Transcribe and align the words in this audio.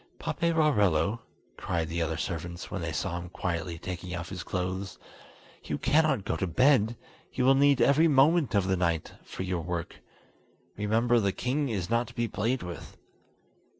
"Paperarello," 0.17 1.19
cried 1.57 1.87
the 1.87 2.01
other 2.01 2.17
servants, 2.17 2.71
when 2.71 2.81
they 2.81 2.91
saw 2.91 3.19
him 3.19 3.29
quietly 3.29 3.77
taking 3.77 4.15
off 4.15 4.29
his 4.29 4.41
clothes, 4.41 4.97
"you 5.63 5.77
cannot 5.77 6.25
go 6.25 6.35
to 6.35 6.47
bed; 6.47 6.97
you 7.31 7.45
will 7.45 7.53
need 7.53 7.79
every 7.79 8.07
moment 8.07 8.55
of 8.55 8.67
the 8.67 8.75
night 8.75 9.13
for 9.23 9.43
your 9.43 9.61
work. 9.61 9.97
Remember, 10.75 11.19
the 11.19 11.31
king 11.31 11.69
is 11.69 11.87
not 11.91 12.07
to 12.07 12.15
be 12.15 12.27
played 12.27 12.63
with!" 12.63 12.97